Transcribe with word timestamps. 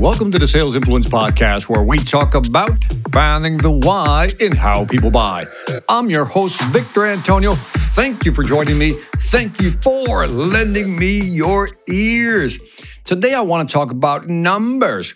welcome 0.00 0.32
to 0.32 0.38
the 0.38 0.48
Sales 0.48 0.74
Influence 0.74 1.06
Podcast, 1.06 1.64
where 1.64 1.82
we 1.82 1.98
talk 1.98 2.34
about 2.34 2.70
finding 3.12 3.58
the 3.58 3.70
why 3.70 4.30
in 4.40 4.50
how 4.50 4.86
people 4.86 5.10
buy. 5.10 5.44
I'm 5.90 6.08
your 6.08 6.24
host, 6.24 6.58
Victor 6.72 7.04
Antonio. 7.04 7.52
Thank 7.52 8.24
you 8.24 8.32
for 8.32 8.42
joining 8.42 8.78
me. 8.78 8.92
Thank 9.28 9.60
you 9.60 9.72
for 9.82 10.26
lending 10.26 10.96
me 10.96 11.20
your 11.20 11.68
ears. 11.86 12.58
Today, 13.04 13.34
I 13.34 13.42
want 13.42 13.68
to 13.68 13.72
talk 13.72 13.90
about 13.90 14.26
numbers 14.26 15.12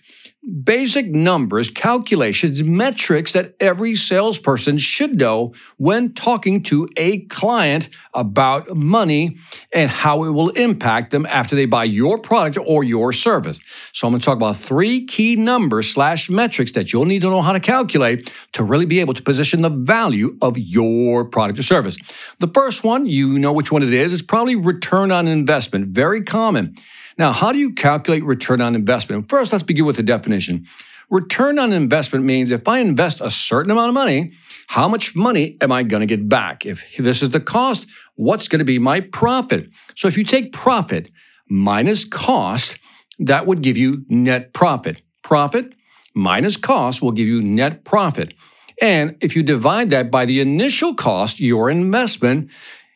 basic 0.62 1.10
numbers, 1.10 1.68
calculations, 1.68 2.62
metrics 2.62 3.32
that 3.32 3.54
every 3.60 3.96
salesperson 3.96 4.76
should 4.76 5.16
know 5.16 5.54
when 5.78 6.12
talking 6.12 6.62
to 6.62 6.88
a 6.96 7.20
client 7.26 7.88
about 8.12 8.76
money 8.76 9.36
and 9.72 9.90
how 9.90 10.24
it 10.24 10.30
will 10.30 10.50
impact 10.50 11.10
them 11.10 11.24
after 11.26 11.56
they 11.56 11.64
buy 11.64 11.84
your 11.84 12.18
product 12.18 12.58
or 12.66 12.84
your 12.84 13.12
service. 13.12 13.58
So 13.92 14.06
I'm 14.06 14.12
going 14.12 14.20
to 14.20 14.24
talk 14.24 14.36
about 14.36 14.56
three 14.56 15.06
key 15.06 15.36
numbers 15.36 15.90
slash 15.90 16.28
metrics 16.28 16.72
that 16.72 16.92
you'll 16.92 17.06
need 17.06 17.22
to 17.22 17.30
know 17.30 17.42
how 17.42 17.52
to 17.52 17.60
calculate 17.60 18.30
to 18.52 18.62
really 18.62 18.86
be 18.86 19.00
able 19.00 19.14
to 19.14 19.22
position 19.22 19.62
the 19.62 19.70
value 19.70 20.36
of 20.42 20.58
your 20.58 21.24
product 21.24 21.58
or 21.58 21.62
service. 21.62 21.96
The 22.40 22.48
first 22.48 22.84
one, 22.84 23.06
you 23.06 23.38
know 23.38 23.52
which 23.52 23.72
one 23.72 23.82
it 23.82 23.92
is. 23.92 24.12
It's 24.12 24.22
probably 24.22 24.56
return 24.56 25.10
on 25.10 25.26
investment. 25.26 25.88
Very 25.88 26.22
common. 26.22 26.76
Now, 27.16 27.30
how 27.30 27.52
do 27.52 27.58
you 27.58 27.72
calculate 27.72 28.24
return 28.24 28.60
on 28.60 28.74
investment? 28.74 29.28
First, 29.28 29.52
let's 29.52 29.62
begin 29.62 29.86
with 29.86 29.96
the 29.96 30.02
definition. 30.02 30.33
Return 31.10 31.58
on 31.58 31.72
investment 31.72 32.24
means 32.24 32.50
if 32.50 32.66
I 32.66 32.78
invest 32.78 33.20
a 33.20 33.30
certain 33.30 33.70
amount 33.70 33.88
of 33.88 33.94
money, 33.94 34.32
how 34.68 34.88
much 34.88 35.14
money 35.14 35.56
am 35.60 35.70
I 35.70 35.82
going 35.82 36.00
to 36.00 36.06
get 36.06 36.28
back? 36.28 36.64
If 36.64 36.96
this 36.96 37.22
is 37.22 37.30
the 37.30 37.40
cost, 37.40 37.86
what's 38.14 38.48
going 38.48 38.60
to 38.60 38.64
be 38.64 38.78
my 38.78 39.00
profit? 39.00 39.68
So 39.94 40.08
if 40.08 40.16
you 40.16 40.24
take 40.24 40.52
profit 40.52 41.10
minus 41.48 42.04
cost, 42.04 42.78
that 43.18 43.46
would 43.46 43.62
give 43.62 43.76
you 43.76 44.04
net 44.08 44.52
profit. 44.52 45.02
Profit 45.22 45.74
minus 46.14 46.56
cost 46.56 47.02
will 47.02 47.12
give 47.12 47.28
you 47.28 47.42
net 47.42 47.84
profit. 47.84 48.34
And 48.80 49.16
if 49.20 49.36
you 49.36 49.42
divide 49.42 49.90
that 49.90 50.10
by 50.10 50.24
the 50.24 50.40
initial 50.40 50.94
cost, 50.94 51.38
your 51.38 51.70
investment, 51.70 52.50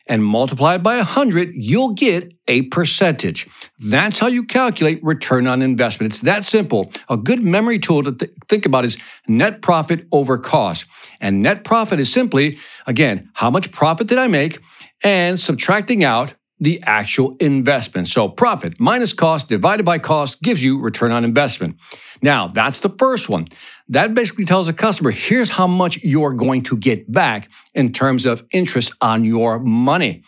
and 0.09 0.25
multiply 0.25 0.75
it 0.75 0.83
by 0.83 0.97
100, 0.97 1.51
you'll 1.53 1.93
get 1.93 2.33
a 2.47 2.63
percentage. 2.63 3.47
That's 3.77 4.19
how 4.19 4.27
you 4.27 4.43
calculate 4.43 4.99
return 5.03 5.45
on 5.45 5.61
investment. 5.61 6.11
It's 6.11 6.21
that 6.21 6.45
simple. 6.45 6.91
A 7.07 7.15
good 7.15 7.43
memory 7.43 7.77
tool 7.77 8.03
to 8.03 8.11
th- 8.11 8.31
think 8.49 8.65
about 8.65 8.83
is 8.83 8.97
net 9.27 9.61
profit 9.61 10.07
over 10.11 10.39
cost. 10.39 10.85
And 11.21 11.43
net 11.43 11.63
profit 11.63 11.99
is 11.99 12.11
simply, 12.11 12.57
again, 12.87 13.29
how 13.35 13.51
much 13.51 13.71
profit 13.71 14.07
did 14.07 14.17
I 14.17 14.27
make 14.27 14.59
and 15.03 15.39
subtracting 15.39 16.03
out 16.03 16.33
the 16.59 16.81
actual 16.83 17.35
investment. 17.39 18.07
So 18.07 18.27
profit 18.27 18.79
minus 18.79 19.13
cost 19.13 19.49
divided 19.49 19.83
by 19.83 19.99
cost 19.99 20.41
gives 20.41 20.63
you 20.63 20.79
return 20.79 21.11
on 21.11 21.23
investment. 21.23 21.77
Now, 22.21 22.47
that's 22.47 22.79
the 22.79 22.89
first 22.89 23.29
one. 23.29 23.47
That 23.87 24.13
basically 24.13 24.45
tells 24.45 24.67
a 24.67 24.73
customer 24.73 25.11
here's 25.11 25.51
how 25.51 25.67
much 25.67 25.97
you're 26.03 26.33
going 26.33 26.63
to 26.63 26.77
get 26.77 27.11
back 27.11 27.49
in 27.73 27.93
terms 27.93 28.25
of 28.25 28.43
interest 28.51 28.91
on 29.01 29.23
your 29.23 29.59
money. 29.59 30.23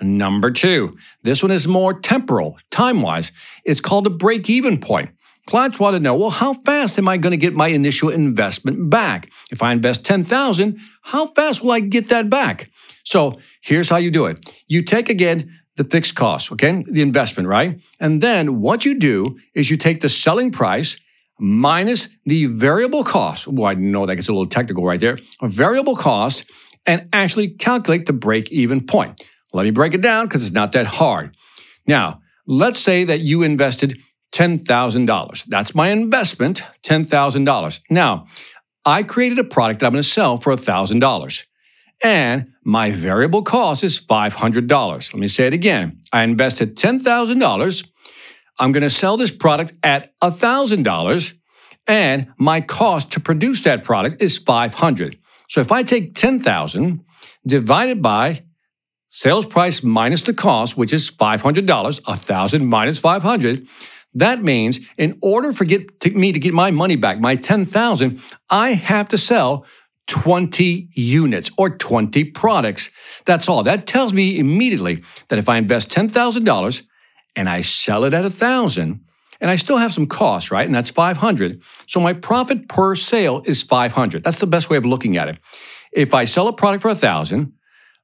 Number 0.00 0.50
two, 0.50 0.92
this 1.22 1.42
one 1.42 1.52
is 1.52 1.68
more 1.68 1.98
temporal, 1.98 2.58
time 2.70 3.00
wise. 3.00 3.32
It's 3.64 3.80
called 3.80 4.06
a 4.06 4.10
break 4.10 4.50
even 4.50 4.78
point. 4.78 5.10
Clients 5.46 5.78
want 5.78 5.94
to 5.94 6.00
know, 6.00 6.14
well, 6.14 6.30
how 6.30 6.54
fast 6.54 6.98
am 6.98 7.08
I 7.08 7.18
going 7.18 7.32
to 7.32 7.36
get 7.36 7.54
my 7.54 7.68
initial 7.68 8.08
investment 8.08 8.88
back? 8.88 9.30
If 9.50 9.62
I 9.62 9.72
invest 9.72 10.04
10,000, 10.04 10.80
how 11.02 11.26
fast 11.26 11.62
will 11.62 11.72
I 11.72 11.80
get 11.80 12.08
that 12.08 12.30
back? 12.30 12.70
So 13.04 13.34
here's 13.60 13.90
how 13.90 13.98
you 13.98 14.10
do 14.10 14.24
it. 14.26 14.50
You 14.66 14.82
take 14.82 15.10
again 15.10 15.52
the 15.76 15.84
fixed 15.84 16.14
cost, 16.14 16.52
okay? 16.52 16.82
The 16.86 17.02
investment, 17.02 17.48
right? 17.48 17.80
And 18.00 18.20
then 18.20 18.60
what 18.60 18.84
you 18.84 18.98
do 18.98 19.38
is 19.54 19.70
you 19.70 19.76
take 19.76 20.00
the 20.00 20.08
selling 20.08 20.50
price 20.50 20.96
minus 21.38 22.08
the 22.24 22.46
variable 22.46 23.02
cost. 23.04 23.48
Well, 23.48 23.66
I 23.66 23.74
know 23.74 24.06
that 24.06 24.16
gets 24.16 24.28
a 24.28 24.32
little 24.32 24.46
technical 24.46 24.84
right 24.84 25.00
there. 25.00 25.18
A 25.42 25.48
variable 25.48 25.96
cost 25.96 26.44
and 26.86 27.08
actually 27.12 27.48
calculate 27.48 28.06
the 28.06 28.12
break 28.12 28.52
even 28.52 28.86
point. 28.86 29.22
Let 29.52 29.64
me 29.64 29.70
break 29.70 29.94
it 29.94 30.00
down 30.00 30.26
because 30.26 30.42
it's 30.42 30.52
not 30.52 30.72
that 30.72 30.86
hard. 30.86 31.36
Now, 31.86 32.20
let's 32.46 32.80
say 32.80 33.04
that 33.04 33.20
you 33.20 33.42
invested 33.42 34.00
$10,000. 34.32 35.44
That's 35.44 35.74
my 35.74 35.88
investment, 35.88 36.62
$10,000. 36.82 37.80
Now, 37.90 38.26
I 38.84 39.02
created 39.02 39.38
a 39.38 39.44
product 39.44 39.80
that 39.80 39.86
I'm 39.86 39.92
going 39.92 40.02
to 40.02 40.08
sell 40.08 40.38
for 40.38 40.52
$1,000 40.52 41.44
and 42.04 42.52
my 42.62 42.90
variable 42.92 43.42
cost 43.42 43.82
is 43.82 43.98
$500. 43.98 44.70
Let 44.70 45.14
me 45.20 45.26
say 45.26 45.46
it 45.46 45.54
again. 45.54 46.02
I 46.12 46.22
invested 46.22 46.76
$10,000. 46.76 47.88
I'm 48.60 48.72
going 48.72 48.82
to 48.82 48.90
sell 48.90 49.16
this 49.16 49.30
product 49.30 49.72
at 49.82 50.12
$1,000 50.20 51.32
and 51.86 52.32
my 52.38 52.60
cost 52.60 53.12
to 53.12 53.20
produce 53.20 53.62
that 53.62 53.84
product 53.84 54.22
is 54.22 54.38
500. 54.38 55.18
So 55.48 55.60
if 55.60 55.72
I 55.72 55.82
take 55.82 56.14
10,000 56.14 57.04
divided 57.46 58.02
by 58.02 58.44
sales 59.08 59.46
price 59.46 59.82
minus 59.82 60.22
the 60.22 60.34
cost, 60.34 60.76
which 60.76 60.92
is 60.92 61.10
$500, 61.10 62.06
1,000 62.06 62.66
minus 62.66 62.98
500, 62.98 63.66
that 64.14 64.42
means 64.42 64.78
in 64.96 65.18
order 65.22 65.52
for 65.52 65.64
get, 65.64 66.00
to 66.00 66.10
me 66.10 66.32
to 66.32 66.38
get 66.38 66.52
my 66.52 66.70
money 66.70 66.96
back, 66.96 67.18
my 67.18 67.34
10,000, 67.34 68.20
I 68.50 68.74
have 68.74 69.08
to 69.08 69.18
sell 69.18 69.66
20 70.06 70.88
units 70.92 71.50
or 71.56 71.70
20 71.70 72.24
products. 72.24 72.90
That's 73.24 73.48
all. 73.48 73.62
That 73.62 73.86
tells 73.86 74.12
me 74.12 74.38
immediately 74.38 75.02
that 75.28 75.38
if 75.38 75.48
I 75.48 75.56
invest 75.56 75.88
$10,000 75.90 76.82
and 77.36 77.48
I 77.48 77.62
sell 77.62 78.04
it 78.04 78.14
at 78.14 78.22
1000 78.22 79.00
and 79.40 79.50
I 79.50 79.56
still 79.56 79.78
have 79.78 79.92
some 79.92 80.06
costs, 80.06 80.50
right? 80.50 80.66
And 80.66 80.74
that's 80.74 80.90
500. 80.90 81.62
So 81.86 82.00
my 82.00 82.12
profit 82.12 82.68
per 82.68 82.94
sale 82.94 83.42
is 83.44 83.62
500. 83.62 84.22
That's 84.24 84.38
the 84.38 84.46
best 84.46 84.70
way 84.70 84.76
of 84.76 84.84
looking 84.84 85.16
at 85.16 85.28
it. 85.28 85.38
If 85.92 86.14
I 86.14 86.24
sell 86.24 86.48
a 86.48 86.52
product 86.52 86.82
for 86.82 86.88
1000 86.88 87.52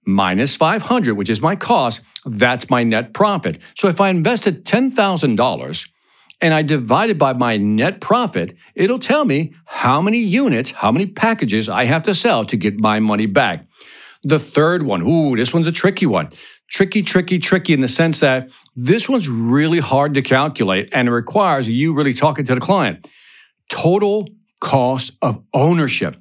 minus 0.06 0.56
500, 0.56 1.15
which 1.15 1.31
is 1.31 1.41
my 1.41 1.56
cost, 1.56 2.00
that's 2.25 2.71
my 2.71 2.83
net 2.83 3.12
profit. 3.15 3.59
So 3.77 3.89
if 3.89 4.00
I 4.00 4.09
invested 4.09 4.65
$10,000 4.65 5.90
and 6.41 6.55
I 6.55 6.62
divide 6.62 7.11
it 7.11 7.19
by 7.19 7.33
my 7.33 7.56
net 7.56 8.01
profit, 8.01 8.56
it'll 8.75 8.99
tell 8.99 9.25
me 9.25 9.55
how 9.67 10.01
many 10.01 10.19
units, 10.19 10.71
how 10.71 10.91
many 10.91 11.06
packages 11.06 11.69
I 11.69 11.84
have 11.84 12.03
to 12.05 12.15
sell 12.15 12.45
to 12.47 12.56
get 12.56 12.81
my 12.81 13.01
money 13.01 13.27
back. 13.27 13.67
The 14.23 14.39
third 14.39 14.83
one, 14.83 15.03
ooh, 15.03 15.37
this 15.37 15.53
one's 15.53 15.67
a 15.67 15.73
tricky 15.73 16.06
one. 16.06 16.31
Tricky, 16.69 17.03
tricky, 17.03 17.39
tricky 17.39 17.73
in 17.73 17.81
the 17.81 17.89
sense 17.89 18.21
that 18.21 18.51
this 18.77 19.09
one's 19.09 19.28
really 19.28 19.81
hard 19.81 20.15
to 20.15 20.23
calculate 20.23 20.89
and 20.93 21.09
it 21.09 21.11
requires 21.11 21.69
you 21.69 21.95
really 21.95 22.12
talking 22.12 22.45
to 22.45 22.55
the 22.55 22.61
client. 22.61 23.07
Total 23.69 24.27
cost 24.61 25.12
of 25.21 25.43
ownership. 25.53 26.17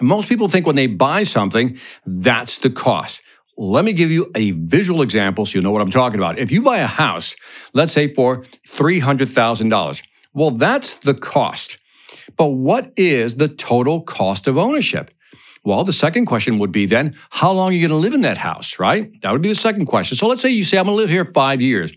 Most 0.00 0.28
people 0.28 0.48
think 0.48 0.66
when 0.66 0.76
they 0.76 0.86
buy 0.86 1.22
something, 1.22 1.78
that's 2.06 2.58
the 2.58 2.70
cost. 2.70 3.22
Let 3.56 3.84
me 3.84 3.92
give 3.92 4.10
you 4.10 4.30
a 4.34 4.52
visual 4.52 5.02
example 5.02 5.44
so 5.44 5.58
you 5.58 5.62
know 5.62 5.70
what 5.70 5.82
I'm 5.82 5.90
talking 5.90 6.18
about. 6.18 6.38
If 6.38 6.50
you 6.50 6.62
buy 6.62 6.78
a 6.78 6.86
house, 6.86 7.36
let's 7.74 7.92
say 7.92 8.12
for 8.12 8.44
$300,000, 8.66 10.02
well, 10.34 10.50
that's 10.50 10.94
the 10.94 11.14
cost. 11.14 11.78
But 12.36 12.48
what 12.48 12.92
is 12.96 13.36
the 13.36 13.48
total 13.48 14.00
cost 14.02 14.46
of 14.46 14.56
ownership? 14.56 15.10
Well, 15.64 15.84
the 15.84 15.92
second 15.92 16.26
question 16.26 16.58
would 16.58 16.72
be 16.72 16.86
then, 16.86 17.14
how 17.30 17.52
long 17.52 17.70
are 17.70 17.72
you 17.72 17.86
going 17.86 17.96
to 18.00 18.02
live 18.02 18.14
in 18.14 18.22
that 18.22 18.38
house, 18.38 18.78
right? 18.78 19.10
That 19.22 19.32
would 19.32 19.42
be 19.42 19.48
the 19.48 19.54
second 19.54 19.86
question. 19.86 20.16
So 20.16 20.26
let's 20.26 20.42
say 20.42 20.48
you 20.48 20.64
say, 20.64 20.78
I'm 20.78 20.86
going 20.86 20.96
to 20.96 21.00
live 21.00 21.10
here 21.10 21.30
five 21.32 21.60
years. 21.60 21.92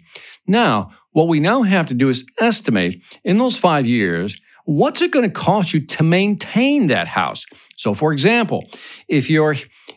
Now, 0.46 0.92
what 1.14 1.28
we 1.28 1.40
now 1.40 1.64
have 1.64 1.88
to 1.88 1.94
do 1.94 2.10
is 2.10 2.26
estimate 2.38 3.02
in 3.24 3.38
those 3.38 3.58
five 3.58 3.88
years, 3.88 4.38
what's 4.66 5.02
it 5.02 5.12
going 5.12 5.28
to 5.28 5.34
cost 5.34 5.74
you 5.74 5.80
to 5.80 6.04
maintain 6.04 6.88
that 6.88 7.08
house? 7.08 7.46
So, 7.78 7.94
for 7.94 8.12
example, 8.12 8.66
if 9.08 9.30
your 9.30 9.56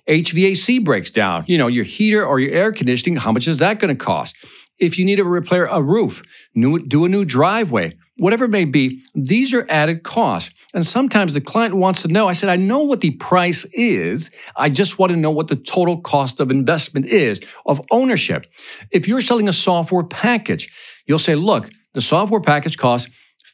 HVAC 0.09 0.83
breaks 0.85 1.11
down, 1.11 1.45
you 1.47 1.59
know, 1.59 1.67
your 1.67 1.85
heater 1.85 2.25
or 2.25 2.41
your 2.41 2.53
air 2.53 2.73
conditioning, 2.73 3.17
how 3.17 3.33
much 3.33 3.47
is 3.47 3.59
that 3.59 3.79
going 3.79 3.97
to 3.97 4.05
cost? 4.05 4.37
If 4.79 4.99
you 4.99 5.05
need 5.05 5.17
to 5.17 5.25
repair 5.25 5.67
a 5.67 5.83
roof, 5.83 6.23
new, 6.55 6.79
do 6.79 7.05
a 7.05 7.09
new 7.09 7.25
driveway, 7.25 7.97
whatever 8.17 8.45
it 8.45 8.51
may 8.51 8.65
be, 8.65 9.03
these 9.15 9.53
are 9.53 9.67
added 9.69 10.05
costs. 10.05 10.55
And 10.73 10.87
sometimes 10.87 11.33
the 11.33 11.41
client 11.41 11.75
wants 11.75 12.03
to 12.03 12.09
know. 12.09 12.29
I 12.29 12.33
said, 12.33 12.49
I 12.49 12.57
know 12.57 12.85
what 12.85 13.01
the 13.01 13.11
price 13.13 13.65
is. 13.73 14.31
I 14.57 14.71
just 14.71 14.99
want 14.99 15.11
to 15.11 15.17
know 15.17 15.31
what 15.31 15.49
the 15.49 15.57
total 15.57 16.01
cost 16.01 16.41
of 16.41 16.51
investment 16.51 17.07
is 17.07 17.41
of 17.67 17.81
ownership. 17.91 18.47
If 18.91 19.09
you're 19.09 19.21
selling 19.21 19.49
a 19.49 19.53
software 19.53 20.05
package, 20.05 20.73
you'll 21.07 21.19
say, 21.19 21.35
look, 21.35 21.71
the 21.95 22.01
software 22.01 22.41
package 22.41 22.79
costs 22.79 23.11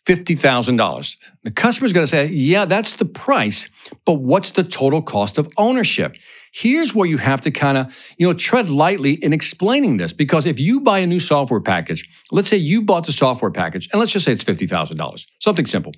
$50,000. 0.06 1.16
The 1.44 1.50
customer's 1.50 1.92
going 1.92 2.04
to 2.04 2.10
say, 2.10 2.26
yeah, 2.26 2.66
that's 2.66 2.96
the 2.96 3.06
price, 3.06 3.68
but 4.04 4.14
what's 4.14 4.50
the 4.50 4.64
total 4.64 5.00
cost 5.00 5.38
of 5.38 5.48
ownership? 5.56 6.14
Here's 6.54 6.94
where 6.94 7.08
you 7.08 7.18
have 7.18 7.40
to 7.40 7.50
kind 7.50 7.76
of, 7.76 7.92
you 8.16 8.28
know, 8.28 8.32
tread 8.32 8.70
lightly 8.70 9.14
in 9.14 9.32
explaining 9.32 9.96
this 9.96 10.12
because 10.12 10.46
if 10.46 10.60
you 10.60 10.80
buy 10.80 11.00
a 11.00 11.06
new 11.06 11.18
software 11.18 11.60
package, 11.60 12.08
let's 12.30 12.48
say 12.48 12.56
you 12.56 12.80
bought 12.80 13.06
the 13.06 13.12
software 13.12 13.50
package 13.50 13.88
and 13.92 13.98
let's 13.98 14.12
just 14.12 14.24
say 14.24 14.30
it's 14.30 14.44
$50,000, 14.44 15.26
something 15.40 15.66
simple. 15.66 15.90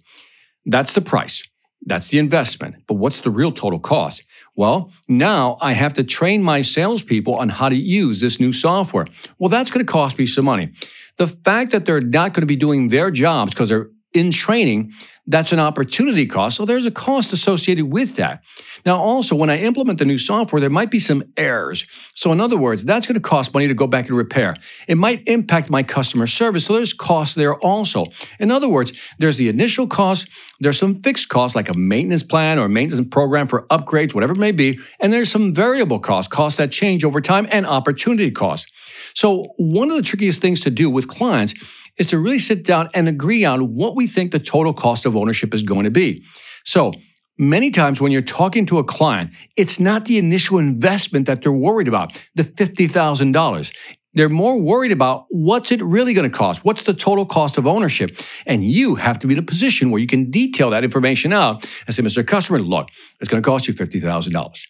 That's 0.64 0.94
the 0.94 1.02
price. 1.02 1.46
That's 1.84 2.08
the 2.08 2.16
investment. 2.16 2.76
But 2.88 2.94
what's 2.94 3.20
the 3.20 3.30
real 3.30 3.52
total 3.52 3.78
cost? 3.78 4.22
Well, 4.54 4.90
now 5.08 5.58
I 5.60 5.72
have 5.72 5.92
to 5.94 6.04
train 6.04 6.42
my 6.42 6.62
salespeople 6.62 7.34
on 7.34 7.50
how 7.50 7.68
to 7.68 7.76
use 7.76 8.20
this 8.20 8.40
new 8.40 8.54
software. 8.54 9.06
Well, 9.38 9.50
that's 9.50 9.70
going 9.70 9.84
to 9.84 9.92
cost 9.92 10.18
me 10.18 10.24
some 10.24 10.46
money. 10.46 10.72
The 11.18 11.26
fact 11.26 11.72
that 11.72 11.84
they're 11.84 12.00
not 12.00 12.32
going 12.32 12.40
to 12.40 12.46
be 12.46 12.56
doing 12.56 12.88
their 12.88 13.10
jobs 13.10 13.50
because 13.50 13.68
they're 13.68 13.90
in 14.16 14.30
training, 14.30 14.92
that's 15.26 15.52
an 15.52 15.58
opportunity 15.58 16.26
cost. 16.26 16.56
So 16.56 16.64
there's 16.64 16.86
a 16.86 16.90
cost 16.90 17.32
associated 17.32 17.86
with 17.86 18.16
that. 18.16 18.42
Now, 18.84 18.96
also, 18.96 19.34
when 19.34 19.50
I 19.50 19.58
implement 19.58 19.98
the 19.98 20.04
new 20.04 20.18
software, 20.18 20.60
there 20.60 20.70
might 20.70 20.92
be 20.92 21.00
some 21.00 21.24
errors. 21.36 21.84
So, 22.14 22.30
in 22.30 22.40
other 22.40 22.56
words, 22.56 22.84
that's 22.84 23.06
going 23.06 23.16
to 23.16 23.20
cost 23.20 23.52
money 23.52 23.66
to 23.66 23.74
go 23.74 23.88
back 23.88 24.06
and 24.06 24.16
repair. 24.16 24.54
It 24.86 24.96
might 24.96 25.26
impact 25.26 25.68
my 25.68 25.82
customer 25.82 26.28
service. 26.28 26.66
So, 26.66 26.74
there's 26.74 26.92
costs 26.92 27.34
there 27.34 27.56
also. 27.56 28.06
In 28.38 28.52
other 28.52 28.68
words, 28.68 28.92
there's 29.18 29.36
the 29.36 29.48
initial 29.48 29.88
cost, 29.88 30.28
there's 30.60 30.78
some 30.78 30.94
fixed 30.94 31.28
costs 31.28 31.56
like 31.56 31.68
a 31.68 31.74
maintenance 31.74 32.22
plan 32.22 32.60
or 32.60 32.66
a 32.66 32.68
maintenance 32.68 33.08
program 33.08 33.48
for 33.48 33.66
upgrades, 33.66 34.14
whatever 34.14 34.34
it 34.34 34.38
may 34.38 34.52
be. 34.52 34.78
And 35.00 35.12
there's 35.12 35.30
some 35.30 35.52
variable 35.52 35.98
costs, 35.98 36.28
costs 36.28 36.58
that 36.58 36.70
change 36.70 37.02
over 37.02 37.20
time, 37.20 37.48
and 37.50 37.66
opportunity 37.66 38.30
costs. 38.30 38.70
So, 39.14 39.48
one 39.56 39.90
of 39.90 39.96
the 39.96 40.02
trickiest 40.02 40.40
things 40.40 40.60
to 40.60 40.70
do 40.70 40.88
with 40.88 41.08
clients 41.08 41.54
is 41.98 42.06
to 42.08 42.18
really 42.18 42.38
sit 42.38 42.64
down 42.64 42.88
and 42.94 43.08
agree 43.08 43.44
on 43.44 43.74
what 43.74 43.96
we 43.96 44.06
think 44.06 44.32
the 44.32 44.38
total 44.38 44.72
cost 44.72 45.06
of 45.06 45.16
ownership 45.16 45.54
is 45.54 45.62
going 45.62 45.84
to 45.84 45.90
be. 45.90 46.22
So, 46.64 46.92
many 47.38 47.70
times 47.70 48.00
when 48.00 48.12
you're 48.12 48.22
talking 48.22 48.66
to 48.66 48.78
a 48.78 48.84
client, 48.84 49.30
it's 49.56 49.78
not 49.78 50.06
the 50.06 50.18
initial 50.18 50.58
investment 50.58 51.26
that 51.26 51.42
they're 51.42 51.52
worried 51.52 51.88
about, 51.88 52.20
the 52.34 52.44
$50,000. 52.44 53.72
They're 54.14 54.30
more 54.30 54.58
worried 54.58 54.92
about 54.92 55.26
what's 55.28 55.70
it 55.70 55.82
really 55.82 56.14
going 56.14 56.28
to 56.28 56.34
cost? 56.34 56.64
What's 56.64 56.84
the 56.84 56.94
total 56.94 57.26
cost 57.26 57.58
of 57.58 57.66
ownership? 57.66 58.18
And 58.46 58.64
you 58.64 58.94
have 58.94 59.18
to 59.18 59.26
be 59.26 59.34
in 59.34 59.38
a 59.38 59.42
position 59.42 59.90
where 59.90 60.00
you 60.00 60.06
can 60.06 60.30
detail 60.30 60.70
that 60.70 60.84
information 60.84 61.34
out 61.34 61.66
and 61.86 61.94
say, 61.94 62.02
Mr. 62.02 62.26
Customer, 62.26 62.58
look, 62.58 62.88
it's 63.20 63.28
going 63.28 63.42
to 63.42 63.46
cost 63.46 63.68
you 63.68 63.74
$50,000. 63.74 64.62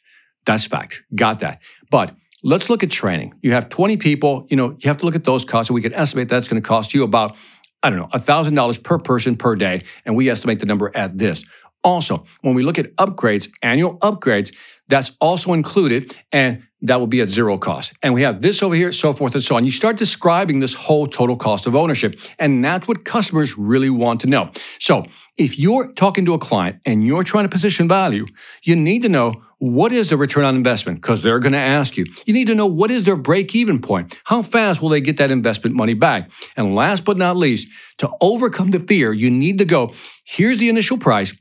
That's 0.47 0.67
fact. 0.67 1.03
Got 1.15 1.41
that. 1.41 1.61
But 1.91 2.17
let's 2.43 2.69
look 2.71 2.83
at 2.83 2.91
training. 2.91 3.35
You 3.43 3.53
have 3.53 3.69
20 3.69 3.97
people, 3.97 4.47
you 4.49 4.57
know, 4.57 4.77
you 4.79 4.89
have 4.89 4.99
to 4.99 5.05
look 5.05 5.17
at 5.17 5.25
those 5.25 5.45
costs. 5.45 5.71
And 5.71 5.75
we 5.75 5.83
can 5.83 5.95
estimate 5.95 6.29
that's 6.29 6.49
going 6.49 6.63
to 6.63 6.67
cost 6.67 6.95
you 6.95 7.03
about, 7.03 7.37
I 7.83 7.91
don't 7.91 7.99
know, 7.99 8.09
$1,000 8.09 8.83
per 8.83 8.99
person 8.99 9.37
per 9.37 9.57
day. 9.57 9.83
And 10.05 10.17
we 10.17 10.29
estimate 10.29 10.61
the 10.61 10.67
number 10.67 10.91
at 10.95 11.17
this. 11.19 11.45
Also, 11.83 12.25
when 12.41 12.55
we 12.55 12.63
look 12.65 12.79
at 12.79 12.95
upgrades, 12.97 13.49
annual 13.63 13.99
upgrades, 13.99 14.53
that's 14.89 15.13
also 15.21 15.53
included 15.53 16.17
and 16.33 16.63
that 16.83 17.01
will 17.01 17.07
be 17.07 17.21
at 17.21 17.29
zero 17.29 17.59
cost. 17.59 17.93
And 18.03 18.13
we 18.13 18.23
have 18.23 18.43
this 18.43 18.63
over 18.63 18.75
here, 18.75 18.93
so 18.93 19.13
forth 19.13 19.35
and 19.35 19.43
so 19.43 19.57
on. 19.57 19.65
You 19.65 19.71
start 19.71 19.97
describing 19.97 20.61
this 20.61 20.75
whole 20.75 21.07
total 21.07 21.37
cost 21.37 21.67
of 21.67 21.75
ownership, 21.75 22.19
and 22.39 22.65
that's 22.65 22.87
what 22.87 23.05
customers 23.05 23.57
really 23.57 23.91
want 23.91 24.21
to 24.21 24.27
know. 24.27 24.51
So 24.79 25.05
if 25.37 25.59
you're 25.59 25.93
talking 25.93 26.25
to 26.27 26.35
a 26.35 26.39
client 26.39 26.81
and 26.85 27.07
you're 27.07 27.25
trying 27.25 27.45
to 27.45 27.49
position 27.49 27.89
value, 27.89 28.27
you 28.63 28.77
need 28.77 29.03
to 29.03 29.09
know 29.09 29.35
what 29.59 29.93
is 29.93 30.11
the 30.11 30.17
return 30.17 30.45
on 30.45 30.55
investment? 30.55 31.01
Because 31.01 31.23
they're 31.23 31.39
going 31.39 31.53
to 31.53 31.59
ask 31.59 31.97
you. 31.97 32.05
You 32.27 32.35
need 32.35 32.47
to 32.49 32.55
know 32.55 32.67
what 32.67 32.91
is 32.91 33.05
their 33.05 33.17
break 33.17 33.55
even 33.55 33.81
point? 33.81 34.19
How 34.25 34.43
fast 34.43 34.83
will 34.83 34.91
they 34.91 35.01
get 35.01 35.17
that 35.17 35.31
investment 35.31 35.75
money 35.75 35.95
back? 35.95 36.31
And 36.57 36.75
last 36.75 37.05
but 37.05 37.17
not 37.17 37.37
least, 37.37 37.69
to 37.99 38.11
overcome 38.21 38.71
the 38.71 38.81
fear, 38.81 39.13
you 39.13 39.31
need 39.31 39.59
to 39.59 39.65
go 39.65 39.93
here's 40.25 40.59
the 40.59 40.69
initial 40.69 40.99
price. 40.99 41.35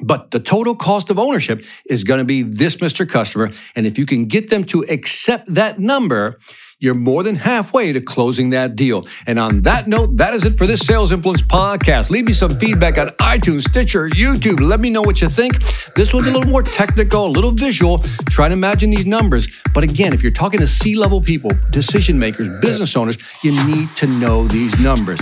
But 0.00 0.32
the 0.32 0.40
total 0.40 0.74
cost 0.74 1.10
of 1.10 1.18
ownership 1.18 1.64
is 1.86 2.02
going 2.02 2.18
to 2.18 2.24
be 2.24 2.42
this, 2.42 2.76
Mr. 2.76 3.08
Customer. 3.08 3.50
And 3.76 3.86
if 3.86 3.98
you 3.98 4.06
can 4.06 4.26
get 4.26 4.50
them 4.50 4.64
to 4.64 4.84
accept 4.88 5.52
that 5.54 5.78
number, 5.78 6.38
you're 6.82 6.94
more 6.94 7.22
than 7.22 7.36
halfway 7.36 7.92
to 7.92 8.00
closing 8.00 8.50
that 8.50 8.74
deal. 8.74 9.06
And 9.28 9.38
on 9.38 9.62
that 9.62 9.86
note, 9.86 10.16
that 10.16 10.34
is 10.34 10.44
it 10.44 10.58
for 10.58 10.66
this 10.66 10.80
Sales 10.80 11.12
Influence 11.12 11.40
podcast. 11.40 12.10
Leave 12.10 12.26
me 12.26 12.32
some 12.32 12.58
feedback 12.58 12.98
on 12.98 13.10
iTunes, 13.20 13.68
Stitcher, 13.68 14.08
YouTube. 14.08 14.60
Let 14.60 14.80
me 14.80 14.90
know 14.90 15.00
what 15.00 15.22
you 15.22 15.28
think. 15.28 15.62
This 15.94 16.12
one's 16.12 16.26
a 16.26 16.32
little 16.32 16.50
more 16.50 16.64
technical, 16.64 17.26
a 17.26 17.28
little 17.28 17.52
visual. 17.52 18.00
Try 18.30 18.48
to 18.48 18.52
imagine 18.52 18.90
these 18.90 19.06
numbers. 19.06 19.46
But 19.72 19.84
again, 19.84 20.12
if 20.12 20.24
you're 20.24 20.32
talking 20.32 20.58
to 20.58 20.66
C 20.66 20.96
level 20.96 21.22
people, 21.22 21.52
decision 21.70 22.18
makers, 22.18 22.48
business 22.60 22.96
owners, 22.96 23.16
you 23.44 23.52
need 23.64 23.88
to 23.94 24.08
know 24.08 24.48
these 24.48 24.76
numbers. 24.80 25.20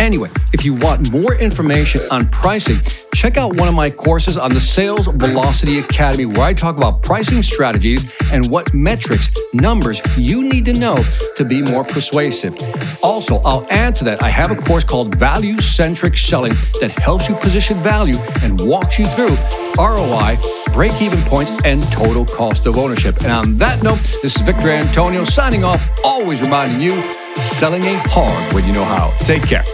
Anyway, 0.00 0.30
if 0.52 0.64
you 0.64 0.74
want 0.74 1.12
more 1.12 1.36
information 1.36 2.00
on 2.10 2.28
pricing, 2.30 2.78
check 3.16 3.38
out 3.38 3.56
one 3.56 3.66
of 3.66 3.74
my 3.74 3.88
courses 3.88 4.36
on 4.36 4.52
the 4.52 4.60
Sales 4.60 5.06
Velocity 5.06 5.78
Academy, 5.78 6.26
where 6.26 6.42
I 6.42 6.52
talk 6.52 6.76
about 6.76 7.02
pricing 7.02 7.42
strategies 7.42 8.04
and 8.30 8.46
what 8.50 8.74
metrics, 8.74 9.30
numbers 9.54 10.02
you 10.18 10.44
need 10.44 10.66
to 10.66 10.74
know 10.74 11.02
to 11.38 11.44
be 11.44 11.62
more 11.62 11.82
persuasive. 11.82 12.54
Also, 13.02 13.38
I'll 13.38 13.66
add 13.70 13.96
to 13.96 14.04
that, 14.04 14.22
I 14.22 14.28
have 14.28 14.50
a 14.50 14.54
course 14.54 14.84
called 14.84 15.14
Value 15.14 15.56
Centric 15.62 16.18
Selling 16.18 16.52
that 16.82 16.90
helps 16.90 17.26
you 17.26 17.34
position 17.36 17.78
value 17.78 18.18
and 18.42 18.60
walks 18.60 18.98
you 18.98 19.06
through 19.06 19.36
ROI, 19.78 20.36
break 20.74 21.00
even 21.00 21.20
points, 21.22 21.52
and 21.64 21.82
total 21.84 22.26
cost 22.26 22.66
of 22.66 22.76
ownership. 22.76 23.16
And 23.22 23.32
on 23.32 23.56
that 23.56 23.82
note, 23.82 23.98
this 24.22 24.36
is 24.36 24.42
Victor 24.42 24.68
Antonio 24.68 25.24
signing 25.24 25.64
off, 25.64 25.88
always 26.04 26.42
reminding 26.42 26.82
you 26.82 27.00
selling 27.36 27.82
ain't 27.82 28.06
hard 28.08 28.52
when 28.52 28.66
you 28.66 28.74
know 28.74 28.84
how. 28.84 29.10
Take 29.20 29.44
care. 29.44 29.64